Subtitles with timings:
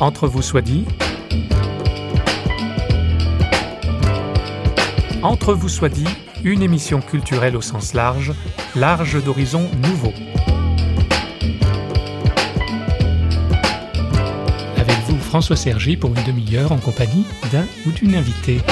[0.00, 0.86] Entre vous soit dit.
[5.22, 6.08] Entre vous soit dit,
[6.42, 8.32] une émission culturelle au sens large,
[8.74, 10.14] large d'horizons nouveaux.
[14.78, 18.62] Avec vous, François Sergi, pour une demi-heure en compagnie d'un ou d'une invitée.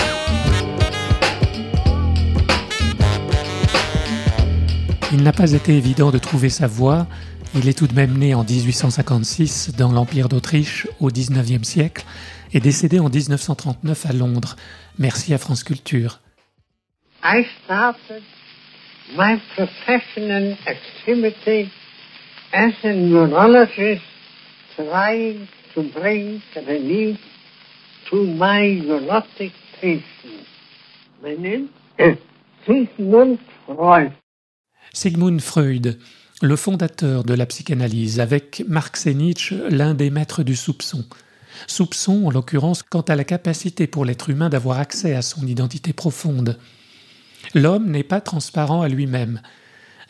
[5.13, 7.07] Il n'a pas été évident de trouver sa voie.
[7.55, 12.05] Il est tout de même né en 1856 dans l'Empire d'Autriche au XIXe siècle
[12.53, 14.57] et décédé en 1939 à Londres.
[14.99, 16.21] Merci à France Culture.
[17.25, 18.23] I started
[19.17, 21.71] my professional activity
[22.53, 24.03] as a neurologist
[24.77, 27.19] trying to bring relief
[28.11, 30.47] to my neurotic patients.
[31.23, 32.17] My name is
[32.67, 34.13] Sigmund Freud.
[34.93, 35.99] Sigmund Freud,
[36.43, 39.17] le fondateur de la psychanalyse, avec Marx et
[39.71, 41.05] l'un des maîtres du soupçon.
[41.67, 45.93] Soupçon, en l'occurrence, quant à la capacité pour l'être humain d'avoir accès à son identité
[45.93, 46.59] profonde.
[47.55, 49.41] L'homme n'est pas transparent à lui-même.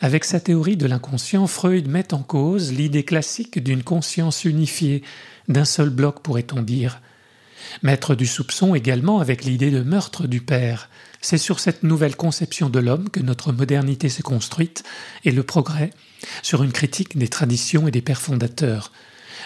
[0.01, 5.03] Avec sa théorie de l'inconscient, Freud met en cause l'idée classique d'une conscience unifiée,
[5.47, 7.01] d'un seul bloc pourrait-on dire.
[7.83, 10.89] Maître du soupçon également avec l'idée de meurtre du père,
[11.21, 14.83] c'est sur cette nouvelle conception de l'homme que notre modernité s'est construite
[15.25, 15.91] et le progrès,
[16.41, 18.91] sur une critique des traditions et des pères fondateurs.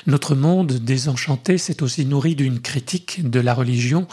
[0.06, 4.08] Notre monde désenchanté s'est aussi nourri d'une critique de la religion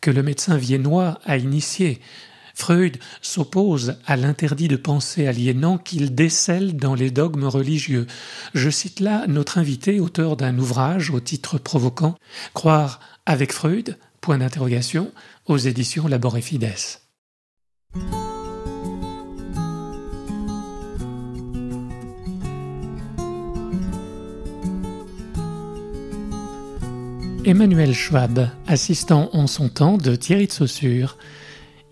[0.00, 2.00] que le médecin viennois a initiée.
[2.54, 8.06] Freud s'oppose à l'interdit de pensée aliénant qu'il décèle dans les dogmes religieux.
[8.54, 12.14] Je cite là notre invité, auteur d'un ouvrage au titre provoquant
[12.54, 15.12] Croire avec Freud Point d'interrogation
[15.46, 17.00] aux éditions Labor et.
[27.44, 31.18] Emmanuel Schwab, assistant en son temps de Thierry de Saussure.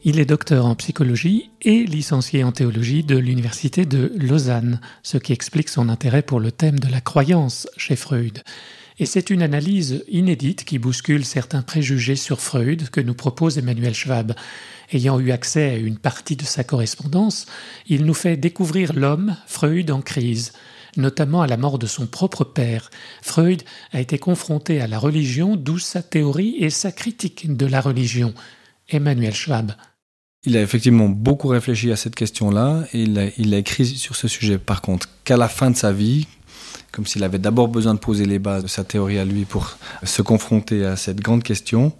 [0.04, 5.32] Il est docteur en psychologie et licencié en théologie de l'Université de Lausanne, ce qui
[5.32, 8.44] explique son intérêt pour le thème de la croyance chez Freud.
[9.00, 13.94] Et c'est une analyse inédite qui bouscule certains préjugés sur Freud que nous propose Emmanuel
[13.94, 14.34] Schwab.
[14.92, 17.46] Ayant eu accès à une partie de sa correspondance,
[17.86, 20.52] il nous fait découvrir l'homme, Freud, en crise,
[20.98, 22.90] notamment à la mort de son propre père.
[23.22, 23.62] Freud
[23.92, 28.34] a été confronté à la religion, d'où sa théorie et sa critique de la religion.
[28.90, 29.72] Emmanuel Schwab.
[30.44, 34.16] Il a effectivement beaucoup réfléchi à cette question-là et il a, il a écrit sur
[34.16, 34.58] ce sujet.
[34.58, 36.26] Par contre, qu'à la fin de sa vie,
[36.92, 39.76] comme s'il avait d'abord besoin de poser les bases de sa théorie à lui pour
[40.02, 41.92] se confronter à cette grande question,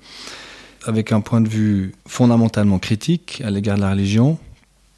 [0.85, 4.39] avec un point de vue fondamentalement critique à l'égard de la religion,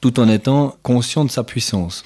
[0.01, 2.05] tout en étant conscient de sa puissance.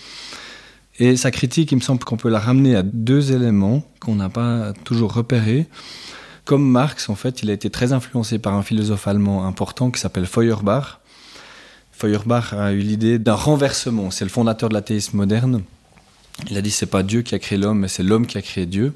[0.98, 4.30] Et sa critique, il me semble qu'on peut la ramener à deux éléments qu'on n'a
[4.30, 5.66] pas toujours repérés.
[6.46, 10.00] Comme Marx, en fait, il a été très influencé par un philosophe allemand important qui
[10.00, 11.00] s'appelle Feuerbach.
[11.92, 14.10] Feuerbach a eu l'idée d'un renversement.
[14.10, 15.62] C'est le fondateur de l'athéisme moderne.
[16.50, 18.42] Il a dit c'est pas Dieu qui a créé l'homme, mais c'est l'homme qui a
[18.42, 18.92] créé Dieu.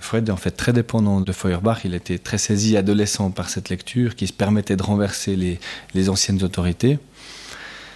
[0.00, 1.80] Freud est en fait très dépendant de Feuerbach.
[1.84, 5.58] Il était très saisi adolescent par cette lecture qui se permettait de renverser les,
[5.94, 6.98] les anciennes autorités.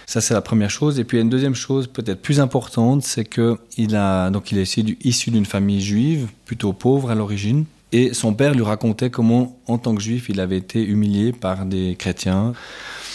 [0.05, 0.99] Ça, c'est la première chose.
[0.99, 4.51] Et puis, il y a une deuxième chose, peut-être plus importante, c'est qu'il a, donc,
[4.51, 7.65] il est issu d'une famille juive, plutôt pauvre à l'origine.
[7.91, 11.65] Et son père lui racontait comment, en tant que juif, il avait été humilié par
[11.65, 12.53] des chrétiens.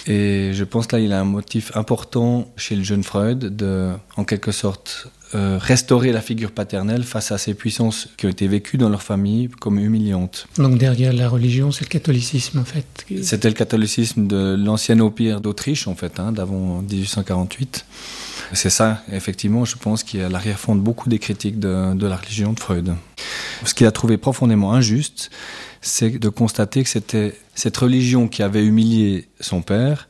[0.09, 4.25] Et je pense là, il a un motif important chez le jeune Freud de, en
[4.25, 8.79] quelque sorte, euh, restaurer la figure paternelle face à ces puissances qui ont été vécues
[8.79, 10.49] dans leur famille comme humiliantes.
[10.57, 12.87] Donc derrière la religion, c'est le catholicisme en fait.
[13.23, 17.85] C'était le catholicisme de l'ancien empire d'Autriche en fait, hein, d'avant 1848.
[18.55, 22.07] C'est ça, effectivement, je pense, qui est à l'arrière-fond de beaucoup des critiques de, de
[22.07, 22.95] la religion de Freud.
[23.67, 25.31] Ce qu'il a trouvé profondément injuste,
[25.81, 30.09] c'est de constater que c'était cette religion qui avait humilié son père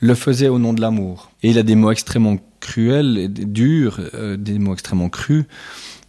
[0.00, 1.30] le faisait au nom de l'amour.
[1.42, 5.44] Et il a des mots extrêmement cruels et durs, euh, des mots extrêmement crus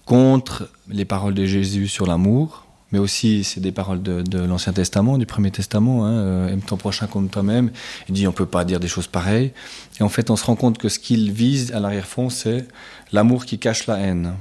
[0.05, 5.17] contre les paroles de Jésus sur l'amour, mais aussi c'est des paroles de, l'Ancien Testament,
[5.17, 7.71] du Premier Testament, hein, euh, aime ton prochain comme toi-même.
[8.09, 9.51] Il dit on peut pas dire des choses pareilles.
[9.99, 12.67] Et en fait, on se rend compte que ce qu'il vise à l'arrière-fond, c'est
[13.11, 14.33] l'amour qui cache la haine.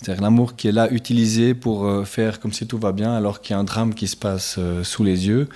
[0.00, 3.40] C'est-à-dire l'amour qui est là utilisé pour euh, faire comme si tout va bien alors
[3.40, 5.48] qu'il y a un drame qui se passe euh, sous les yeux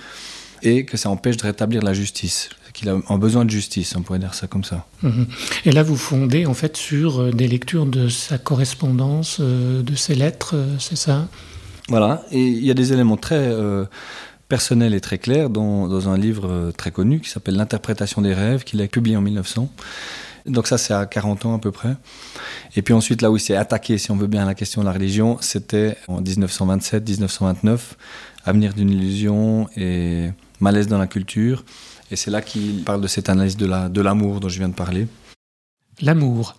[0.61, 4.01] et que ça empêche de rétablir la justice qu'il a un besoin de justice, on
[4.01, 4.85] pourrait dire ça comme ça.
[5.01, 5.27] Mhm.
[5.63, 10.13] Et là, vous fondez en fait sur euh, des lectures de sa correspondance, de ses
[10.13, 11.29] lettres, c'est ça?
[11.87, 13.85] Voilà, et il y a des éléments très euh,
[14.49, 18.65] personnels et très clairs dans, dans un livre très connu qui s'appelle L'interprétation des rêves,
[18.65, 19.69] qu'il a publié en 1900.
[20.45, 21.95] Donc ça, c'est à 40 ans à peu près.
[22.75, 24.85] Et puis ensuite, là où il s'est attaqué, si on veut bien, la question de
[24.85, 27.79] la religion, c'était en 1927-1929,
[28.45, 31.65] Avenir d'une illusion et Malaise dans la culture.
[32.11, 33.65] Et c'est là qu'il parle de cette analyse de
[34.01, 35.07] l'amour la, de dont je viens de parler.
[36.01, 36.57] L'amour.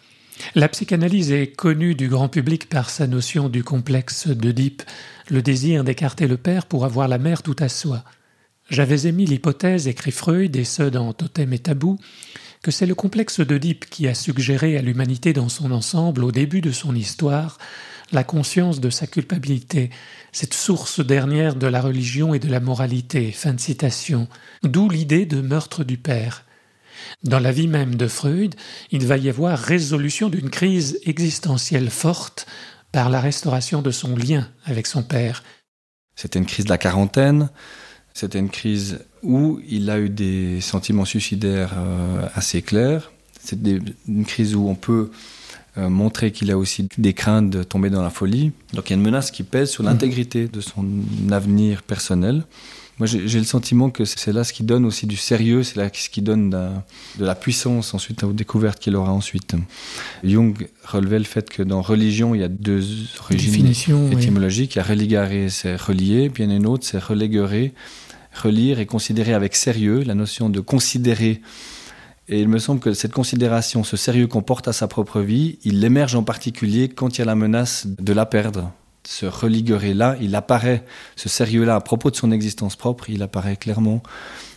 [0.55, 4.83] La psychanalyse est connue du grand public par sa notion du complexe d'Oedipe,
[5.31, 8.03] le désir d'écarter le père pour avoir la mère tout à soi.
[8.69, 11.99] J'avais émis l'hypothèse, écrit Freud, et ce dans Totem et Tabou,
[12.63, 16.61] que c'est le complexe d'Oedipe qui a suggéré à l'humanité dans son ensemble, au début
[16.61, 17.59] de son histoire,
[18.13, 19.91] la conscience de sa culpabilité,
[20.33, 23.33] cette source dernière de la religion et de la moralité.
[23.33, 24.29] Fin de citation.
[24.63, 26.45] D'où l'idée de meurtre du père.
[27.23, 28.55] Dans la vie même de Freud,
[28.91, 32.47] il va y avoir résolution d'une crise existentielle forte
[32.93, 35.43] par la restauration de son lien avec son père.
[36.15, 37.51] C'était une crise de la quarantaine,
[38.17, 43.13] c'était une crise où il a eu des sentiments suicidaires euh, assez clairs.
[43.45, 43.59] C'est
[44.09, 45.11] une crise où on peut
[45.77, 48.53] euh, montrer qu'il a aussi des craintes de tomber dans la folie.
[48.73, 50.87] Donc il y a une menace qui pèse sur l'intégrité de son
[51.31, 52.45] avenir personnel.
[52.99, 55.91] Moi, j'ai le sentiment que c'est là ce qui donne aussi du sérieux, c'est là
[55.93, 59.55] ce qui donne de la puissance ensuite aux découvertes qu'il aura ensuite.
[60.25, 62.83] Jung relevait le fait que dans religion, il y a deux
[63.21, 63.67] origines
[64.11, 64.77] étymologiques.
[64.77, 67.75] Il y a religare, c'est relier, puis il y en a une autre, c'est reléguer,
[68.37, 71.41] relire et considérer avec sérieux, la notion de considérer.
[72.29, 75.59] Et il me semble que cette considération, ce sérieux qu'on porte à sa propre vie,
[75.65, 78.73] il émerge en particulier quand il y a la menace de la perdre
[79.07, 80.85] ce religueur-là, il apparaît,
[81.15, 84.03] ce sérieux-là, à propos de son existence propre, il apparaît clairement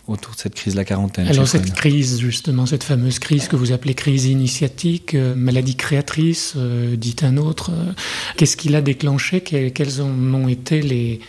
[0.06, 1.26] autour de cette crise de la quarantaine.
[1.28, 6.54] Alors cette crise, justement, cette fameuse crise que vous appelez crise initiatique, euh, maladie créatrice,
[6.56, 7.92] euh, dit un autre, euh,
[8.36, 11.20] qu'est-ce qui l'a déclenché Quels ont été les,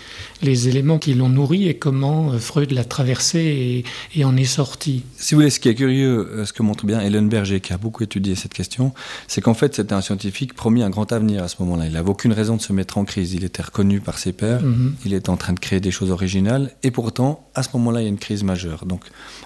[0.42, 5.04] les éléments qui l'ont nourri et comment Freud l'a traversé et, et, en est sorti?
[5.18, 7.78] Si vous voulez, ce qui est curieux, ce que montre bien Hélène Berger, qui a
[7.78, 8.94] beaucoup étudié cette question,
[9.28, 11.86] c'est qu'en fait, c'était un scientifique promis un grand avenir à ce moment-là.
[11.86, 13.34] Il n'avait aucune raison de se mettre en crise.
[13.34, 14.96] Il était reconnu par ses pairs, mhm.
[15.06, 18.04] il était en train de créer des choses originales, et pourtant, à ce moment-là, il
[18.04, 18.61] y a une crise majeure.
[18.86, 19.06] Donc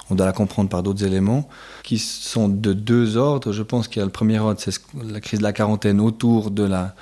[0.10, 1.48] on doit la comprendre par d'autres éléments
[1.84, 3.52] qui sont de deux ordres.
[3.52, 6.52] Je pense qu'il y a le premier ordre, c'est la crise de la quarantaine autour
[6.52, 6.96] de la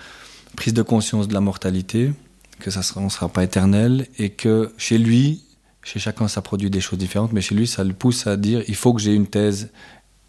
[0.55, 2.11] prise de conscience de la mortalité,
[2.59, 5.43] que ça sera, on ne sera pas éternel, et que chez lui,
[5.83, 8.63] chez chacun ça produit des choses différentes, mais chez lui ça le pousse à dire
[8.67, 9.69] il faut que j'ai une thèse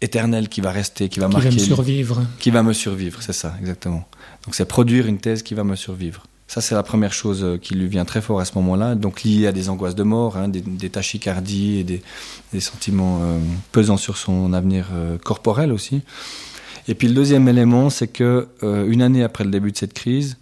[0.01, 1.49] éternelle qui va rester, qui va marquer.
[1.49, 2.23] Qui va me survivre.
[2.39, 4.07] Qui va me survivre, c'est ça, exactement.
[4.45, 6.23] Donc c'est produire une thèse qui va me survivre.
[6.47, 9.23] Ça, c'est la première chose euh, qui lui vient très fort à ce moment-là, donc
[9.23, 12.01] lié à des angoisses de mort, hein, des, tachycardies et des,
[12.59, 13.39] sentiments euh,
[13.71, 16.01] pesant sur son avenir euh, corporel aussi.
[16.87, 20.37] Et puis le deuxième élément, c'est que une année après le début de cette crise,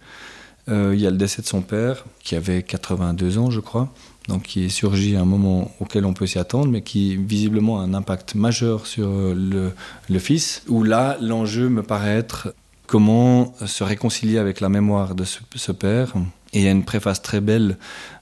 [0.68, 3.90] il y a le décès de son père, qui avait 82 ans, je crois,
[4.28, 7.80] donc qui est surgi à un moment auquel on peut s'y attendre, mais qui visiblement
[7.80, 9.72] a un impact majeur sur le,
[10.10, 12.52] le fils, où là, l'enjeu me paraît être
[12.86, 16.12] comment se réconcilier avec la mémoire de ce, père.
[16.52, 17.78] Et il y a une préface très belle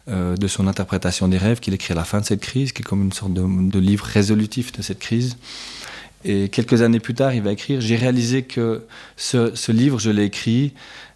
[0.08, 2.82] euh, de son interprétation des rêves qu'il écrit à la fin de cette crise, qui
[2.82, 5.36] est comme une sorte de, livre résolutif de cette crise.
[6.24, 8.84] Et quelques années plus tard, il va écrire J'ai réalisé que
[9.16, 10.72] ce, ce livre, je l'ai écrit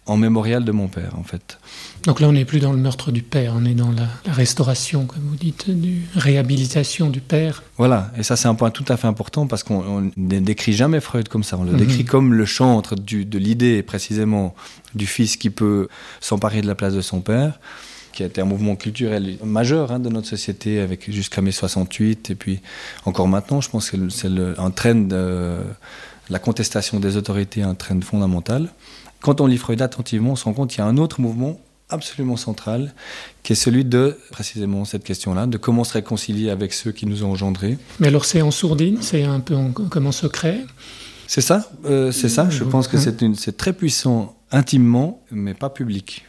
[0.07, 1.59] en mémorial de mon père, en fait.
[2.03, 5.05] Donc là, on n'est plus dans le meurtre du père, on est dans la, restauration,
[5.05, 7.63] comme vous dites, du réhabilitation du père.
[7.77, 11.01] Voilà, et ça c'est un point tout à fait important parce qu'on ne décrit jamais
[11.01, 11.77] Freud comme ça, on le mhm.
[11.77, 14.55] décrit comme le chantre du, de l'idée précisément
[14.95, 15.89] du fils qui peut
[16.21, 17.59] s'emparer de la place de son père
[18.11, 22.31] qui a été un mouvement culturel majeur hein, de notre société avec jusqu'à mai 68
[22.31, 22.59] et puis
[23.05, 25.57] encore maintenant je pense que c'est un trend de,
[26.29, 28.69] la contestation des autorités un trend fondamental
[29.21, 31.59] quand on lit Freud attentivement on se rend compte qu'il y a un autre mouvement
[31.89, 32.93] absolument central,
[33.43, 37.23] qui est celui de, précisément cette question-là, de comment se réconcilier avec ceux qui nous
[37.23, 37.77] ont engendrés.
[37.99, 39.55] Mais alors c'est en sourdine, c'est un peu
[39.89, 40.65] comme en secret?
[41.27, 42.49] C'est ça, euh, c'est ça.
[42.49, 46.25] Je pense que c'est très puissant intimement, mais pas public.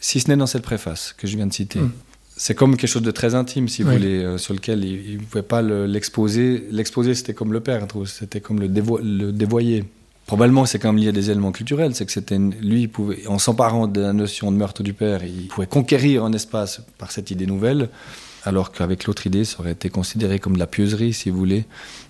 [0.00, 1.78] Si ce n'est dans cette préface que je viens de citer.
[1.78, 1.92] Hmm.
[2.36, 5.22] C'est comme quelque chose de très intime, si vous voulez, euh, sur lequel il ne
[5.22, 6.66] pouvait pas l'exposer.
[6.70, 9.84] L'exposer, c'était comme le perdre, c'était comme le, le dévoyer.
[10.30, 11.94] Probablement, c'est quand même lié à des éléments culturels.
[11.94, 15.48] C'est que c'était lui, pouvait, en s'emparant de la notion de meurtre du père, il
[15.48, 17.88] pouvait conquérir un espace par cette idée nouvelle,
[18.44, 21.64] alors qu'avec l'autre idée, ça aurait été considéré comme de la pieusserie, si vous voulez,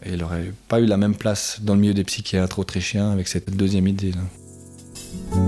[0.05, 3.27] et il n'aurait pas eu la même place dans le milieu des psychiatres autrichiens avec
[3.27, 4.13] cette deuxième idée.
[4.13, 5.39] Là.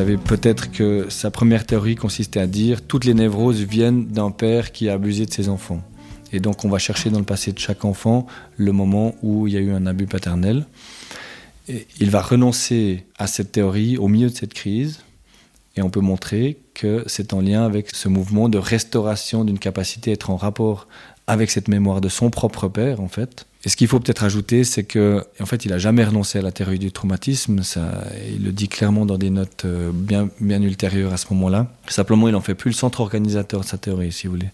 [0.00, 4.72] Savez peut-être que sa première théorie consistait à dire toutes les névroses viennent d'un père
[4.72, 5.82] qui a abusé de ses enfants.
[6.32, 8.26] Et donc on va chercher dans le passé de chaque enfant
[8.56, 10.64] le moment où il y a eu un abus paternel.
[11.68, 15.00] Et il va renoncer à cette théorie au milieu de cette crise.
[15.76, 20.12] Et on peut montrer que c'est en lien avec ce mouvement de restauration d'une capacité
[20.12, 20.88] à être en rapport
[21.30, 23.46] avec cette mémoire de son propre père, en fait.
[23.64, 26.42] Et ce qu'il faut peut-être ajouter, c'est que, en fait, il a jamais renoncé à
[26.42, 27.62] la théorie du traumatisme.
[27.62, 31.68] Ça, il le dit clairement dans des notes euh, bien, bien ultérieures à ce moment-là.
[31.86, 34.48] Simplement, il n'en fait plus le centre organisateur de sa théorie, si vous voulez.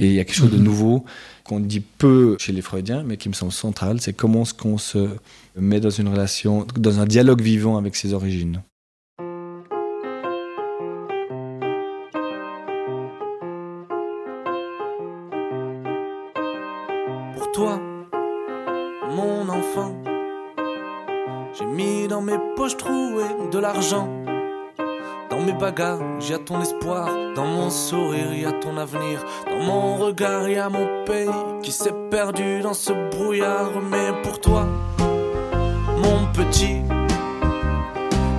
[0.00, 0.64] Et il y a quelque chose de mhm.
[0.64, 1.04] nouveau
[1.44, 4.78] qu'on dit peu chez les Freudiens, mais qui me semble central, c'est comment est-ce qu'on
[4.78, 5.10] se
[5.56, 8.62] met dans une relation, dans un dialogue vivant avec ses origines.
[25.80, 27.08] Bagages, y a ton espoir.
[27.34, 29.24] Dans mon sourire, y a ton avenir.
[29.46, 31.28] Dans mon regard, y a mon pays
[31.62, 33.70] qui s'est perdu dans ce brouillard.
[33.90, 34.66] Mais pour toi,
[35.96, 36.82] mon petit,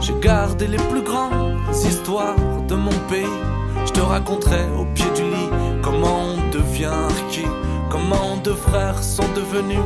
[0.01, 2.35] j'ai gardé les plus grandes histoires
[2.67, 3.37] de mon pays.
[3.85, 5.49] Je te raconterai au pied du lit
[5.81, 7.45] comment on devient qui,
[7.89, 9.85] comment deux frères sont devenus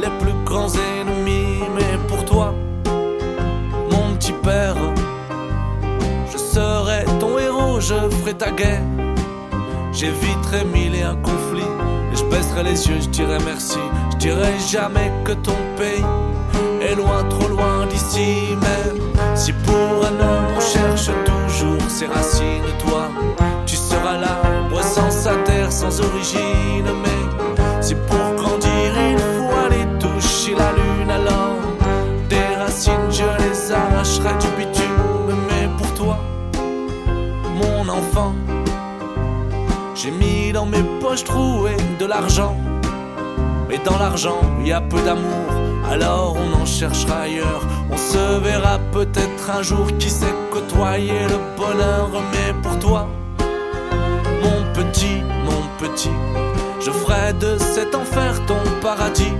[0.00, 1.62] les plus grands ennemis.
[1.74, 2.54] Mais pour toi,
[3.90, 4.76] mon petit père,
[7.84, 8.82] je ferai ta guerre.
[9.92, 11.72] J'éviterai mille et un conflits.
[12.12, 13.78] Et je baisserai les yeux, je dirai merci.
[14.12, 16.04] Je dirai jamais que ton pays
[16.80, 18.56] est loin, trop loin d'ici.
[18.68, 19.02] Même
[19.34, 23.10] si pour un homme on cherche toujours ses racines, toi,
[23.66, 24.40] tu seras là,
[24.82, 26.88] sans sa terre, sans origine.
[27.02, 31.58] Mais si pour grandir il faut aller toucher la lune, alors
[32.28, 34.73] des racines je les arracherai du bitume.
[40.04, 42.54] J'ai mis dans mes poches trouées de l'argent.
[43.70, 45.48] Mais dans l'argent, il y a peu d'amour.
[45.90, 47.62] Alors on en cherchera ailleurs.
[47.90, 52.10] On se verra peut-être un jour qui sait côtoyer le bonheur?
[52.32, 53.08] Mais pour toi,
[54.42, 56.12] mon petit, mon petit,
[56.80, 59.32] je ferai de cet enfer ton paradis.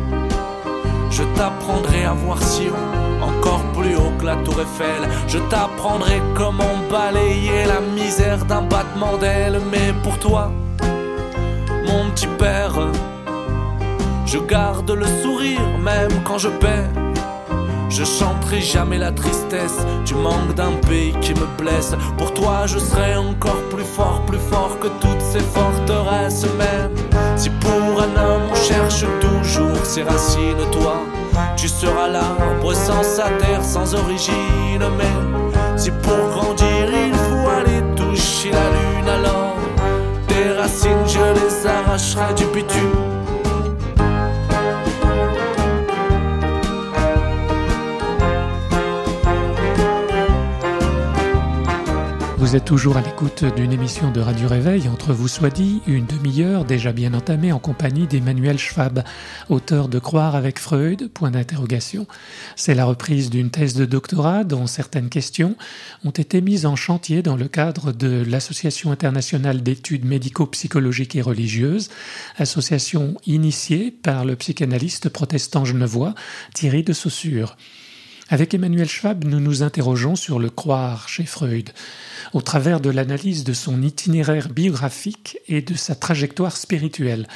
[1.11, 3.04] Je t'apprendrai à voir si haut,
[3.45, 5.09] encore plus haut que la tour Eiffel.
[5.29, 9.61] Je t'apprendrai comment balayer la misère d'un battement d'aile.
[9.71, 10.51] Mais pour toi,
[11.87, 12.75] mon petit père,
[14.25, 16.91] je garde le sourire même quand je perds.
[17.91, 21.95] Je chanterai jamais la tristesse tu manques d'un pays qui me blesse.
[22.19, 26.47] Pour toi, je serai encore plus fort, plus fort que toutes ces forteresses.
[26.59, 26.91] Même
[27.37, 30.97] si pour un homme on cherche toujours ses racines, toi,
[31.57, 34.85] tu seras l'arbre sans sa terre, sans origine.
[34.99, 39.57] Mais si pour grandir il faut aller toucher la lune, alors
[40.29, 43.04] tes racines je les arracherai du bitume.
[52.55, 56.07] Vous êtes toujours à l'écoute d'une émission de Radio Réveil, entre vous soit dit, une
[56.07, 59.03] demi-heure déjà bien entamée en compagnie d'Emmanuel Schwab,
[59.49, 62.07] auteur de Croire avec Freud, point d'interrogation.
[62.55, 65.57] C'est la reprise d'une thèse de doctorat dont certaines questions
[66.05, 71.91] ont été mises en chantier dans le cadre de l'Association internationale d'études médico-psychologiques et religieuses,
[72.37, 76.15] association initiée par le psychanalyste protestant genevois
[76.55, 77.57] Thierry de Saussure.
[78.31, 81.71] Avec Emmanuel Schwab, nous nous interrogeons sur le croire chez Freud
[82.33, 87.29] au travers de l'analyse de son itinéraire biographique et de sa trajectoire spirituelle.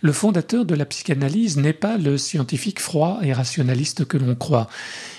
[0.00, 4.68] Le fondateur de la psychanalyse n'est pas le scientifique froid et rationaliste que l'on croit.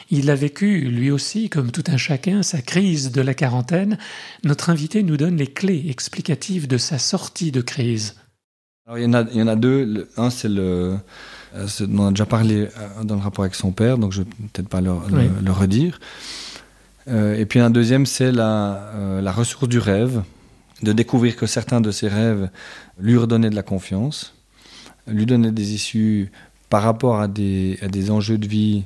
[0.09, 3.99] Il a vécu, lui aussi, comme tout un chacun, sa crise de la quarantaine.
[4.43, 8.15] Notre invité nous donne les clés explicatives de sa sortie de crise.
[8.97, 9.13] il, y en
[9.47, 10.09] a, deux.
[10.17, 10.97] Un, c'est le,
[11.55, 14.25] euh, on a déjà parlé euh, dans le rapport avec son père, donc je ne
[14.25, 16.00] vais peut-être pas le redire.
[17.08, 20.22] Euh, et puis un deuxième, c'est la, euh, la, ressource du rêve,
[20.84, 22.50] de découvrir que certains de ses rêves
[23.00, 24.34] lui redonnaient de la confiance,
[25.08, 26.31] lui donnaient des issues
[26.70, 28.86] par rapport à des, à des enjeux de vie.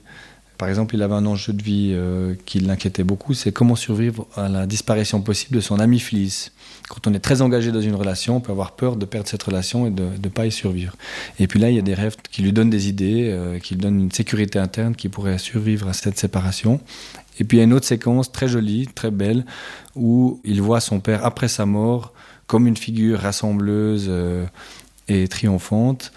[0.57, 4.27] Par exemple, il avait un enjeu de vie euh, qui l'inquiétait beaucoup, c'est comment survivre
[4.35, 6.51] à la disparition possible de son ami Flies.
[6.89, 9.43] Quand on est très engagé dans une relation, on peut avoir peur de perdre cette
[9.43, 10.95] relation et de ne pas y survivre.
[11.39, 13.81] Et puis là, il y a des rêves qui lui donnent des idées, qui lui
[13.81, 16.79] donnent une sécurité interne qui pourrait survivre à cette séparation.
[17.39, 19.45] Et puis il y a une autre séquence très jolie, très belle,
[19.95, 22.13] où il voit son père après sa mort
[22.47, 24.45] comme une figure rassembleuse euh,
[25.07, 26.11] et triomphante,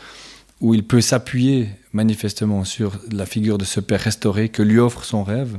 [0.61, 5.05] où il peut s'appuyer manifestement sur la figure de ce père restauré que lui offre
[5.05, 5.59] son rêve.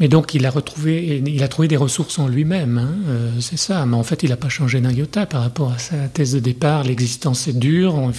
[0.00, 3.58] Mais donc il a retrouvé, il a trouvé des ressources en lui-même, hein, euh, c'est
[3.58, 3.84] ça.
[3.86, 6.40] Mais en fait, il n'a pas changé d'un iota par rapport à sa thèse de
[6.40, 6.84] départ.
[6.84, 8.14] L'existence est dure, il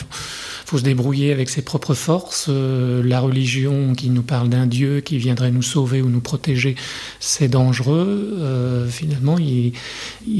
[0.65, 2.47] faut se débrouiller avec ses propres forces.
[2.49, 6.75] Euh, la religion qui nous parle d'un Dieu qui viendrait nous sauver ou nous protéger,
[7.19, 8.37] c'est dangereux.
[8.39, 9.73] Euh, finalement, il,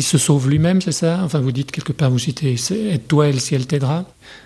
[0.04, 1.22] se sauve lui-même, c'est ça?
[1.24, 2.56] Enfin, vous dites quelque part, vous citez
[2.92, 4.06] Aide-toi et le ciel t'aidera?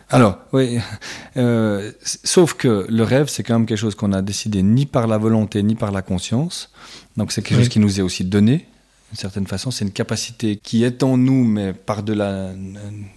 [0.09, 0.79] Alors, oui,
[1.37, 5.07] euh, sauf que le rêve, c'est quand même quelque chose qu'on a décidé ni par
[5.07, 6.71] la volonté ni par la conscience.
[7.17, 8.67] Donc, c'est quelque chose qui nous est aussi donné
[9.13, 9.69] d'une certaine façon.
[9.69, 12.51] C'est une capacité qui est en nous, mais par-delà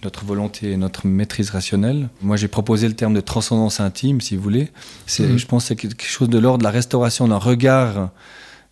[0.03, 2.09] notre volonté et notre maîtrise rationnelle.
[2.21, 4.69] Moi, j'ai proposé le terme de transcendance intime, si vous voulez.
[5.07, 5.39] C'est, mhm.
[5.39, 8.11] Je pense que c'est quelque chose de l'ordre de la restauration d'un regard.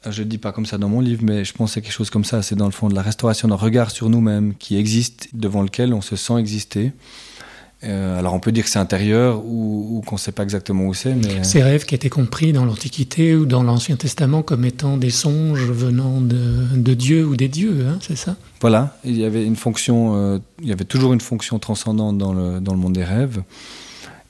[0.07, 1.93] Je ne dis pas comme ça dans mon livre, mais je pense que c'est quelque
[1.93, 2.43] chose comme ça.
[2.43, 5.95] C'est dans le fond de la restauration d'un regard sur nous-mêmes qui existe, devant lequel
[5.95, 6.91] on se sent exister.
[7.83, 10.93] Euh, alors on peut dire que c'est intérieur ou, qu'on ne sait pas exactement où
[10.93, 11.13] c'est.
[11.13, 11.43] Mais...
[11.43, 15.65] Ces rêves qui étaient compris dans l'Antiquité ou dans l'Ancien Testament comme étant des songes
[15.65, 18.37] venant de, Dieu ou des dieux, hein, c'est ça?
[18.61, 22.33] Voilà, il y avait une fonction, euh, il y avait toujours une fonction transcendante dans
[22.33, 23.43] le, dans le monde des rêves.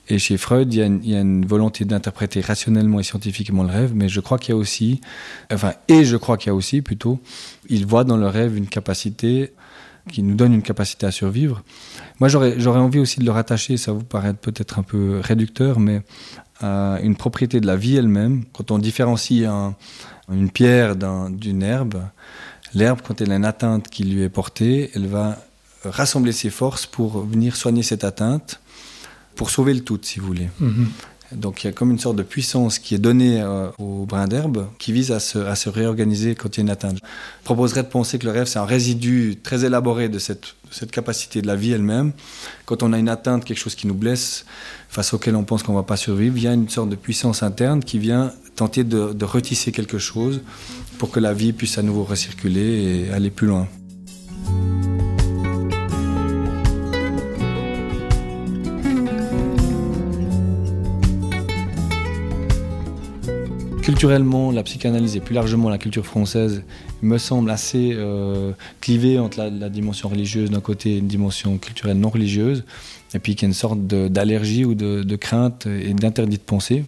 [0.08, 3.04] Et chez Freud, il y a une, il y a une volonté d'interpréter rationnellement et
[3.04, 5.02] scientifiquement le rêve, mais je crois qu'il y a aussi,
[5.52, 7.20] enfin, et je crois qu'il y a aussi plutôt,
[7.70, 9.52] il voit dans le rêve une capacité
[10.12, 11.64] qui nous donne une capacité à survivre.
[12.20, 16.02] Moi, j'aurais envie aussi de le rattacher, ça vous paraît peut-être un peu réducteur, mais
[16.62, 18.44] à une propriété de la vie elle-même.
[18.54, 19.48] Quand on différencie
[20.32, 22.02] une pierre d'une herbe,
[22.74, 25.38] l'herbe, quand elle a une atteinte qui lui est portée, elle va
[25.84, 28.60] rassembler ses forces pour venir soigner cette atteinte,
[29.36, 30.50] pour sauver le tout, si vous voulez.
[30.62, 30.88] Mm-hmm.
[31.36, 34.28] Donc il y a comme une sorte de puissance qui est donnée euh, au brin
[34.28, 36.98] d'herbe qui vise à se, réorganiser quand il y a une atteinte.
[36.98, 40.56] Je proposerais de penser que le rêve, c'est un résidu très élaboré de cette,
[40.92, 42.12] capacité de la vie elle-même.
[42.66, 44.46] Quand on a une atteinte, quelque chose qui nous blesse,
[44.90, 46.96] face auquel on pense qu'on ne va pas survivre, il y a une sorte de
[46.96, 50.42] puissance interne qui vient tenter de retisser quelque chose
[50.98, 53.68] pour que la vie puisse à nouveau recirculer et aller plus loin.
[63.96, 66.64] Culturellement, la psychanalyse et plus largement la culture française
[67.02, 71.98] me semble assez euh, clivée entre la, dimension religieuse d'un côté et une dimension culturelle
[71.98, 72.66] non religieuse,
[73.14, 76.84] et puis qu'il y a une sorte d'allergie ou de, crainte et d'interdit de penser.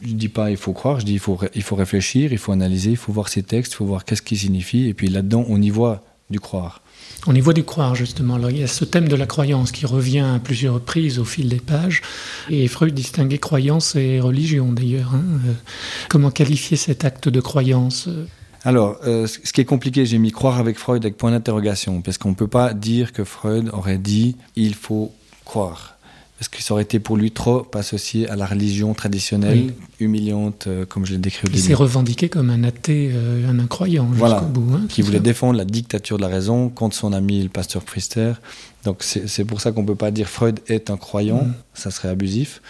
[0.00, 1.36] Je ne dis pas il faut croire, je dis il faut,
[1.76, 4.88] réfléchir, il faut analyser, il faut voir ces textes, il faut voir qu'est-ce qu'ils signifient,
[4.88, 6.80] et puis là-dedans on y voit du croire.
[7.26, 8.38] On y voit du croire, justement.
[8.48, 11.48] Il y a ce thème de la croyance qui revient à plusieurs reprises au fil
[11.48, 12.02] des pages.
[12.48, 15.14] Et Freud distinguait croyance et religion, d'ailleurs.
[15.14, 15.24] Hein.
[15.46, 15.52] Euh,
[16.08, 18.08] comment qualifier cet acte de croyance
[18.64, 22.18] alors, euh, ce qui est compliqué, j'ai mis croire avec Freud avec point d'interrogation, parce
[22.18, 25.97] qu'on ne peut pas dire que Freud aurait dit il faut croire
[26.38, 30.86] parce que ça aurait été pour lui trop associé à la religion traditionnelle, humiliante, euh,
[30.86, 31.58] comme je l'ai décrit au début.
[31.58, 34.72] Il s'est revendiqué comme un athée, euh, un incroyant voilà, bout.
[34.72, 38.34] Hein, qui voulait défendre la dictature de la raison contre son ami le pasteur Priester.
[38.84, 41.54] Donc c'est pour ça qu'on ne peut pas dire Freud est un croyant, mm.
[41.74, 42.62] ça serait abusif.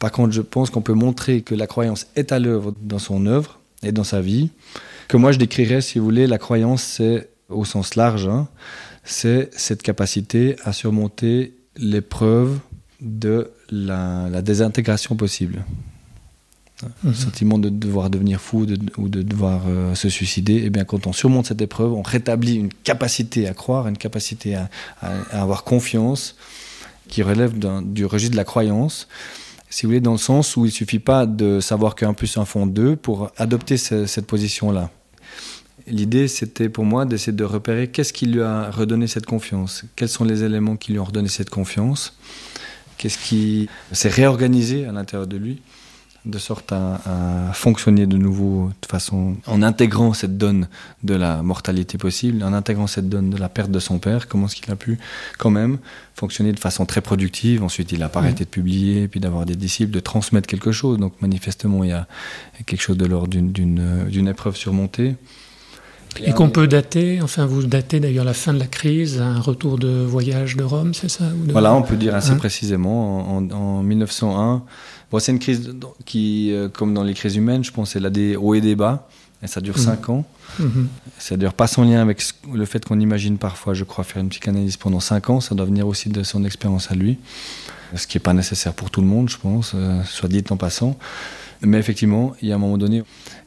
[0.00, 3.26] Par contre, je pense qu'on peut montrer que la croyance est à l'œuvre dans son
[3.26, 4.50] œuvre et dans sa vie.
[5.06, 8.48] Que moi je décrirais, si vous voulez, la croyance, c'est au sens large, hein,
[9.04, 12.58] c'est cette capacité à surmonter l'épreuve
[13.00, 15.64] de la, désintégration possible.
[17.02, 17.14] Le mhm.
[17.14, 18.66] sentiment de devoir devenir fou
[18.98, 22.02] ou de devoir euh, se suicider, et eh bien quand on surmonte cette épreuve, on
[22.02, 24.68] rétablit une capacité à croire, une capacité à,
[25.30, 26.36] avoir confiance
[27.08, 27.54] qui relève
[27.84, 29.08] du registre de la croyance.
[29.70, 32.36] Si vous voulez, dans le sens où il ne suffit pas de savoir qu'un plus
[32.36, 34.90] un font deux pour adopter cette position-là.
[35.86, 40.08] L'idée, c'était pour moi d'essayer de repérer qu'est-ce qui lui a redonné cette confiance, quels
[40.08, 42.14] sont les éléments qui lui ont redonné cette confiance,
[42.98, 45.60] qu'est-ce qui s'est réorganisé à l'intérieur de lui,
[46.26, 50.68] de sorte à, fonctionner de nouveau de façon en intégrant cette donne
[51.04, 54.46] de la mortalité possible, en intégrant cette donne de la perte de son père, comment
[54.46, 54.98] est-ce qu'il a pu
[55.38, 55.78] quand même
[56.14, 57.62] fonctionner de façon très productive?
[57.62, 60.98] Ensuite, il n'a pas arrêté de publier, puis d'avoir des disciples, de transmettre quelque chose.
[60.98, 62.06] Donc manifestement, il y a
[62.66, 65.14] quelque chose de l'ordre d'une épreuve surmontée.
[66.24, 69.78] Et qu'on peut dater, enfin vous datez d'ailleurs la fin de la crise, un retour
[69.78, 73.36] de voyage de Rome, c'est ça Voilà, on peut dire assez hein précisément.
[73.36, 74.62] En, 1901,
[75.10, 75.74] bon, c'est une crise
[76.04, 78.76] qui, euh, comme dans les crises humaines, je pense, elle a des hauts et des
[78.76, 79.08] bas.
[79.42, 80.12] Et ça dure 5 mmh.
[80.12, 80.24] ans.
[80.58, 80.84] Mmh.
[81.18, 84.30] Ça dure pas sans lien avec le fait qu'on imagine parfois, je crois, faire une
[84.30, 85.40] psychanalyse pendant 5 ans.
[85.40, 87.18] Ça doit venir aussi de son expérience à lui.
[87.94, 90.56] Ce qui n'est pas nécessaire pour tout le monde, je pense, euh, soit dit en
[90.56, 90.96] passant.
[91.60, 93.02] Mais effectivement, il y a un moment donné,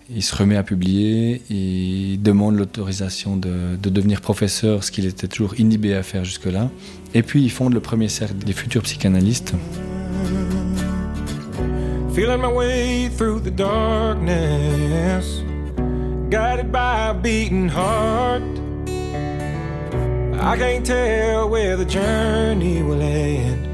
[0.09, 5.59] il se remet à publier, il demande l'autorisation de, devenir professeur, ce qu'il était toujours
[5.59, 6.69] inhibé à faire jusque-là.
[7.13, 9.53] Et puis il fonde le premier cercle des futurs psychanalystes.
[12.13, 15.43] Feeling my way through the darkness,
[16.29, 18.41] guided by a beating heart.
[20.41, 23.67] I can't tell where the journey will end,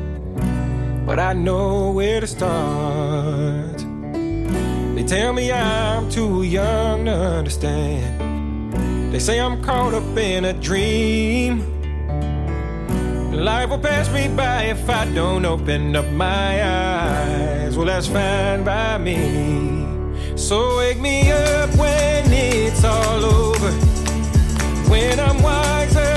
[1.06, 3.75] but I know where to start.
[4.96, 9.12] They tell me I'm too young to understand.
[9.12, 11.60] They say I'm caught up in a dream.
[13.34, 17.76] Life will pass me by if I don't open up my eyes.
[17.76, 20.38] Well, that's fine by me.
[20.38, 23.72] So wake me up when it's all over.
[24.90, 26.15] When I'm wiser.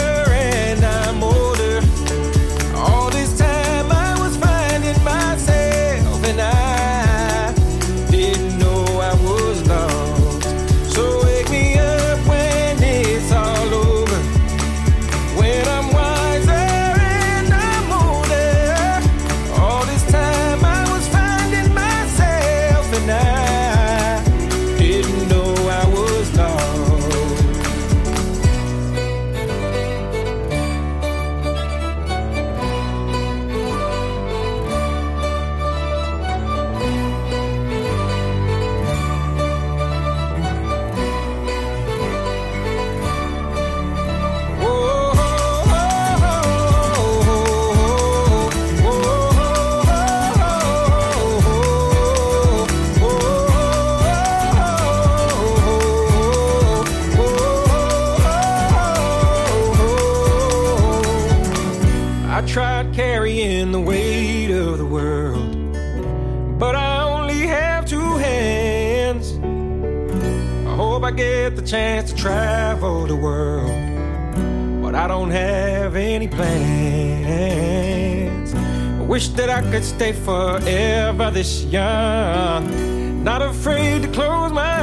[79.99, 84.79] Stay forever this young, not afraid to close my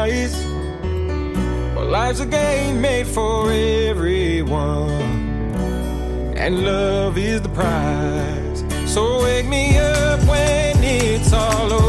[0.00, 0.32] eyes.
[1.74, 5.02] But life's a game made for everyone,
[6.36, 8.62] and love is the prize.
[8.86, 11.85] So wake me up when it's all over,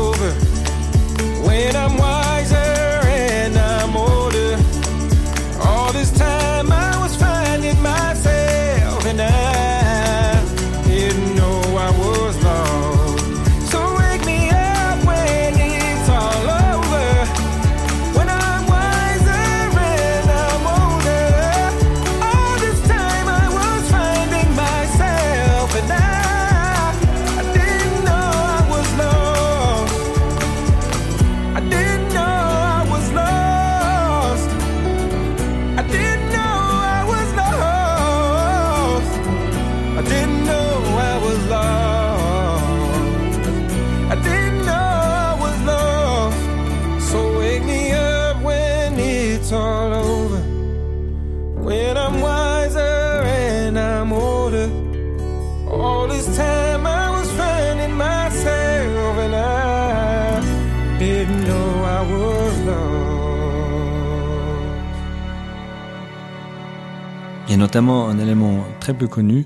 [67.67, 69.45] notamment un élément très peu connu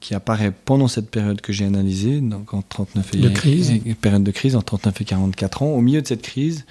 [0.00, 3.72] qui apparaît pendant cette période que j'ai analysée, donc en 39 et, de crise.
[3.98, 5.72] période de crise en 39 et 44 ans.
[5.72, 6.66] Au milieu de cette crise,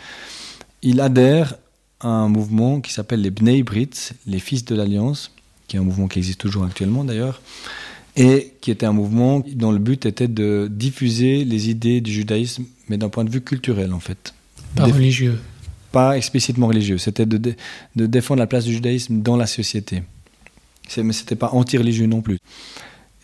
[0.84, 1.55] il adhère
[2.01, 5.32] à un mouvement qui s'appelle les Bnei Brit, les Fils de l'Alliance,
[5.67, 7.41] qui est un mouvement qui existe toujours actuellement d'ailleurs,
[8.15, 12.65] et qui était un mouvement dont le but était de diffuser les idées du judaïsme,
[12.89, 14.36] mais d'un point de vue culturel en fait.
[14.75, 15.39] Pas religieux.
[15.91, 17.55] Pas explicitement religieux, c'était de,
[17.95, 20.03] de défendre la place du judaïsme dans la société
[20.97, 22.38] mais c'était pas anti-religieux non plus.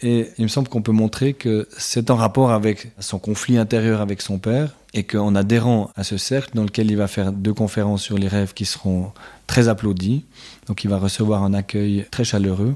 [0.01, 4.01] Et il me semble qu'on peut montrer que c'est en rapport avec son conflit intérieur
[4.01, 7.53] avec son père et qu'en adhérant à ce cercle dans lequel il va faire deux
[7.53, 9.11] conférences sur les rêves qui seront
[9.47, 10.25] très applaudies,
[10.67, 12.75] donc il va recevoir un accueil très chaleureux,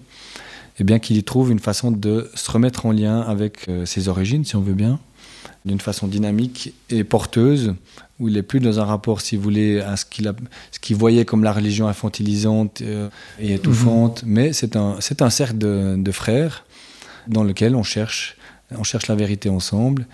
[0.79, 4.07] et bien qu'il y trouve une façon de se remettre en lien avec euh, ses
[4.07, 4.99] origines, si on veut bien,
[5.69, 7.75] d'une façon dynamique et porteuse,
[8.19, 10.31] où il n'est plus dans un rapport, si vous voulez, à ce qu'il,
[10.71, 13.07] ce voyait comme la religion infantilisante euh,
[13.39, 14.29] et étouffante, mhm.
[14.33, 16.65] mais c'est un, c'est un cercle de, de, frères
[17.27, 18.35] dans lequel on cherche,
[18.71, 20.07] on cherche la vérité ensemble.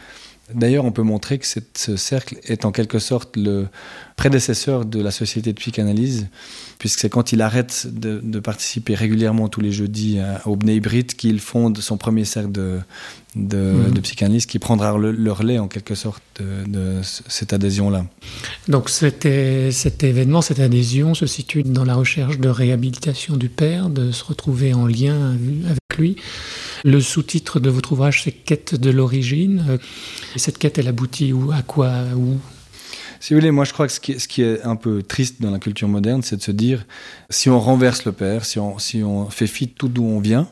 [0.53, 3.67] D'ailleurs, on peut montrer que ce cercle est en quelque sorte le
[4.15, 6.27] prédécesseur de la société de psychanalyse,
[6.77, 11.39] puisque c'est quand il arrête de, participer régulièrement tous les jeudis au Bnei Brit qu'il
[11.39, 12.79] fonde son premier cercle de,
[13.35, 14.01] de, mhm.
[14.01, 18.05] psychanalyse qui prendra le, relais en quelque sorte de, cette adhésion-là.
[18.67, 19.27] Donc cet,
[19.71, 24.23] cet événement, cette adhésion se situe dans la recherche de réhabilitation du père, de se
[24.23, 25.31] retrouver en lien
[25.65, 26.17] avec lui.
[26.85, 29.65] Le sous-titre de votre ouvrage, c'est Quête de l'origine.
[29.69, 29.77] Euh,
[30.35, 32.37] cette quête, elle aboutit où, à quoi où?
[33.19, 35.57] Si vous voulez, moi je crois que ce qui, est, un peu triste dans la
[35.57, 36.85] culture moderne, c'est de se dire,
[37.31, 40.47] si on renverse le père, si on, si on fait fi tout d'où on vient,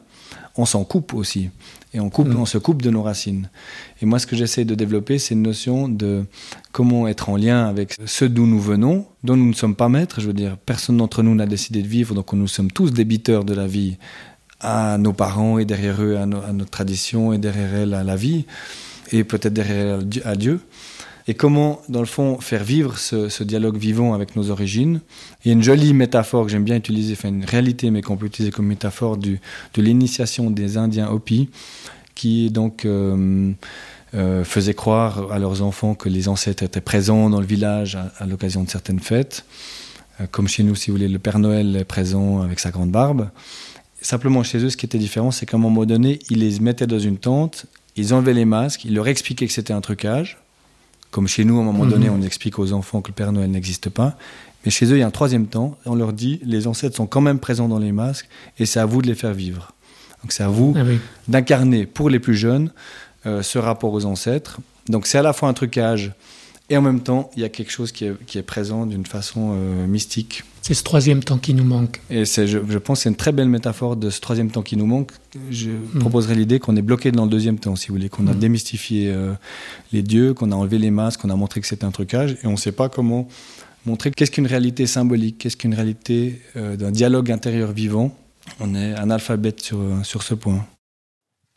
[0.57, 1.51] on s'en coupe aussi.
[1.93, 2.39] Et on, coupe, Mm.
[2.39, 3.49] on se coupe de nos racines.
[4.01, 6.25] Et moi, ce que j'essaie de développer, c'est une notion de
[6.71, 10.19] comment être en lien avec ce d'où nous venons, dont nous ne sommes pas maîtres.
[10.19, 13.45] Je veux dire, personne d'entre nous n'a décidé de vivre, donc nous sommes tous débiteurs
[13.45, 13.97] de la vie
[14.63, 18.04] à nos parents et derrière eux à, no- à notre tradition et derrière elle à
[18.04, 18.45] la vie
[19.12, 20.60] et peut-être derrière elle à Dieu.
[21.28, 24.99] Et comment, dans le fond, faire vivre ce, dialogue vivant avec nos origines.
[25.43, 28.17] Il y a une jolie métaphore que j'aime bien utiliser, enfin une réalité, mais qu'on
[28.17, 29.39] peut utiliser comme métaphore du,
[29.73, 31.49] de l'initiation des Indiens Hopi,
[32.13, 33.54] qui donc euh,
[34.15, 38.12] euh, faisaient croire à leurs enfants que les ancêtres étaient présents dans le village à,
[38.19, 39.45] à l'occasion de certaines fêtes.
[40.19, 42.91] Euh, comme chez nous, si vous voulez, le Père Noël est présent avec sa grande
[42.91, 43.30] barbe.
[44.03, 46.85] Simplement, chez eux, ce qui était différent, c'est qu'à un moment donné, ils les mettaient
[46.87, 50.37] dans une tente, ils enlevaient les masques, ils leur expliquaient que c'était un trucage.
[51.09, 51.89] Comme chez nous, à un moment Mhm.
[51.91, 54.17] donné, on explique aux enfants que le Père Noël n'existe pas.
[54.65, 55.77] Mais chez eux, il y a un troisième temps.
[55.85, 58.27] On leur dit, les ancêtres sont quand même présents dans les masques
[58.59, 59.71] et c'est à vous de les faire vivre.
[60.21, 60.99] Donc c'est à vous Ah oui.
[61.27, 62.71] d'incarner pour les plus jeunes
[63.25, 64.59] euh, ce rapport aux ancêtres.
[64.89, 66.11] Donc c'est à la fois un trucage
[66.73, 69.05] et en même temps, il y a quelque chose qui est, qui est présent d'une
[69.05, 70.43] façon euh, mystique.
[70.63, 72.01] C'est ce troisième temps qui nous manque.
[72.09, 74.63] Et c'est, je, je pense que c'est une très belle métaphore de ce troisième temps
[74.63, 75.12] qui nous manque.
[75.51, 78.33] Je proposerais l'idée qu'on est bloqué dans le deuxième temps, si vous voulez, qu'on a
[78.33, 78.39] Mm.
[78.39, 79.33] démystifié euh,
[79.91, 82.47] les dieux, qu'on a enlevé les masques, qu'on a montré que c'était un trucage, et
[82.47, 83.27] on ne sait pas comment
[83.86, 88.17] montrer qu'est-ce qu'une réalité symbolique, qu'est-ce qu'une réalité euh, d'un dialogue intérieur vivant.
[88.59, 90.65] On est analphabète sur, sur ce point.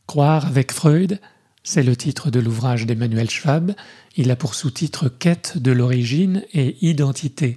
[0.07, 1.21] Croire avec Freud,
[1.67, 3.75] c'est le titre de l'ouvrage d'Emmanuel Schwab.
[4.17, 7.57] Il a pour sous-titre Quête de l'origine et identité.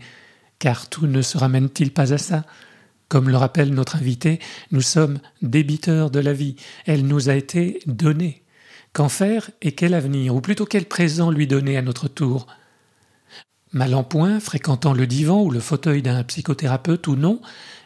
[0.57, 2.43] Car tout ne se ramène-t-il pas à ça?
[3.07, 4.39] Comme le rappelle notre invité,
[4.71, 6.55] nous sommes débiteurs de la vie.
[6.87, 8.41] Elle nous a été donnée.
[8.93, 12.47] Qu'en faire et quel avenir, ou plutôt quel présent lui donner à notre tour?
[13.73, 17.41] Mal en point, fréquentant le divan ou le fauteuil d'un psychothérapeute ou non,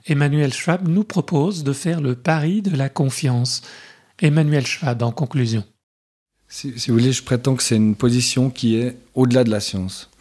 [0.05, 3.61] Emmanuel Schwab nous propose de faire le pari de la confiance.
[4.21, 5.65] Emmanuel Schwab en conclusion.
[6.55, 10.11] Si, vous voulez, je prétends que c'est une position qui est au-delà de la science.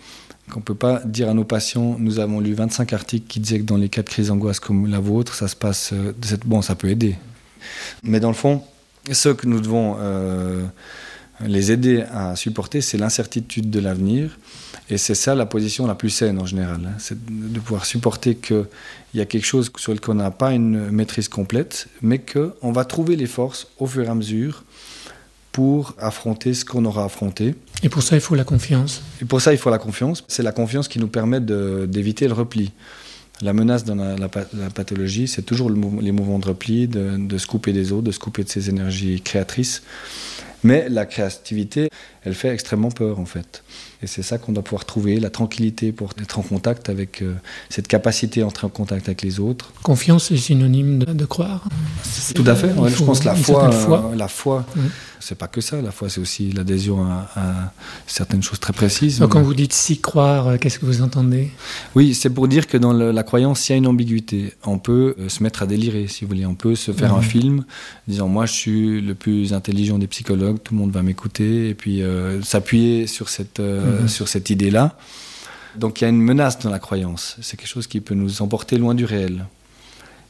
[0.51, 3.59] Qu'on ne peut pas dire à nos patients, nous avons lu 25 articles qui disaient
[3.59, 6.27] que dans les cas de crise d'angoisse comme la vôtre, ça se passe euh, de
[6.27, 6.47] cette...
[6.47, 7.17] Bon, ça peut aider.
[8.03, 8.63] Mais dans le fond,
[9.11, 10.65] ce que nous devons euh,
[11.45, 14.39] les aider à supporter, c'est l'incertitude de l'avenir.
[14.89, 16.81] Et c'est ça la position la plus saine en général.
[16.87, 16.95] hein.
[16.99, 18.67] C'est de pouvoir supporter qu'il
[19.13, 22.87] y a quelque chose sur lequel on n'a pas une maîtrise complète, mais qu'on va
[22.87, 24.65] trouver les forces au fur et à mesure
[25.53, 27.55] pour affronter ce qu'on aura affronté.
[27.83, 29.03] Et pour ça, il faut la confiance.
[29.21, 30.25] Et pour ça, il faut la confiance.
[30.29, 32.73] C'est la confiance qui nous permet d'éviter le repli.
[33.43, 36.87] La menace dans la, la pa- la pathologie, c'est toujours le les mouvements de repli,
[36.89, 39.83] de, de se couper des autres, de se couper de ses énergies créatrices.
[40.63, 41.89] Mais la créativité,
[42.25, 43.65] elle fait extrêmement peur en fait.
[44.03, 47.35] Et c'est ça qu'on doit pouvoir trouver, la tranquillité pour être en contact avec euh,
[47.71, 49.73] cette capacité à entrer en contact avec les autres.
[49.83, 51.65] Confiance est synonyme de, de croire.
[52.35, 52.71] Tout à fait.
[52.89, 53.71] Je pense que la foi,
[54.13, 54.67] euh, la foi,
[55.21, 55.81] c'est pas que ça.
[55.81, 57.73] La foi, c'est aussi l'adhésion à, à
[58.09, 59.21] certaines choses très précises.
[59.21, 61.51] Donc, quand vous dites si croire, euh, qu'est-ce que vous entendez?
[61.95, 64.53] Oui, c'est pour dire que dans le- la croyance, il y a une ambiguïté.
[64.65, 66.45] On peut euh, se mettre à délirer, si vous voulez.
[66.47, 67.65] On peut se faire un film
[68.09, 71.75] disant moi, je suis le plus intelligent des psychologues, tout le monde va m'écouter, et
[71.75, 72.03] puis
[72.43, 73.61] s'appuyer sur cette
[74.01, 74.09] Mhm.
[74.09, 74.97] sur cette idée-là.
[75.77, 77.37] Donc il y a une menace dans la croyance.
[77.41, 79.47] C'est quelque chose qui peut nous emporter loin du réel.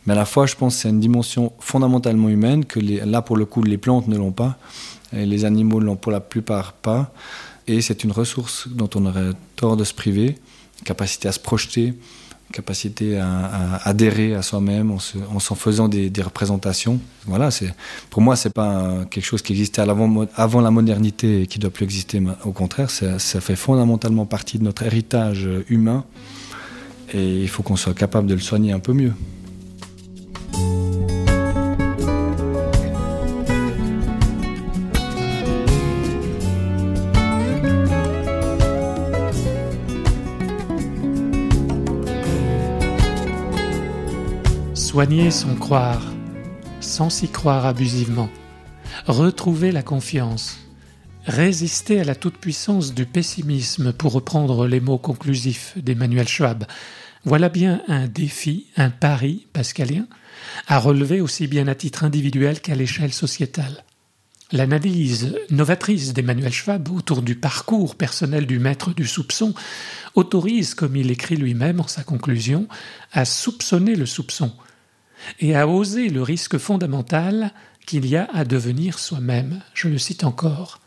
[0.06, 3.36] Mais à la fois, je pense que c'est une dimension fondamentalement humaine que là, pour
[3.36, 4.58] le coup, les plantes ne l'ont pas,
[5.12, 7.12] et les animaux ne l'ont pour la plupart pas.
[7.68, 10.38] Et c'est une ressource dont on aurait tort de se priver,
[10.84, 11.94] capacité à se projeter,
[12.52, 17.00] capacité à, adhérer à soi-même en se- en s'en faisant des, représentations.
[17.26, 17.74] Voilà, c'est
[18.10, 21.84] pour moi, c'est pas quelque chose qui existait avant la modernité et qui doit plus
[21.84, 22.22] exister.
[22.44, 26.04] Au contraire, ça, fait fondamentalement partie de notre héritage humain,
[27.12, 29.12] et il faut qu'on soit capable de le soigner un peu mieux.
[44.92, 46.02] Soigner son croire,
[46.80, 48.28] sans s'y croire abusivement.
[49.06, 50.58] Retrouver la confiance.
[51.24, 56.66] Résister à la toute-puissance du pessimisme, pour reprendre les mots conclusifs d'Emmanuel Schwab.
[57.24, 60.06] Voilà bien un défi, un pari pascalien,
[60.68, 63.84] à relever aussi bien à titre individuel qu'à l'échelle sociétale.
[64.52, 69.54] L'analyse novatrice d'Emmanuel Schwab autour du parcours personnel du maître du soupçon
[70.16, 72.68] autorise, comme il écrit lui-même en sa conclusion,
[73.10, 74.52] à soupçonner le soupçon
[75.40, 77.52] et à oser le risque fondamental
[77.86, 79.60] qu'il y a à devenir soi-même.
[79.74, 80.80] Je le cite encore.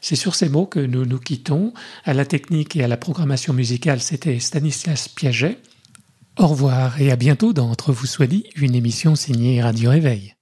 [0.00, 1.72] C'est sur ces mots que nous nous quittons.
[2.04, 5.58] À la technique et à la programmation musicale, c'était Stanislas Piaget.
[6.38, 10.34] Au revoir et à bientôt dans Entre vous soit dit, une émission signée Radio Réveil.